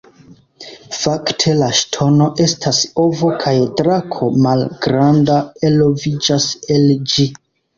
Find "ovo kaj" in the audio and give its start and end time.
3.05-3.55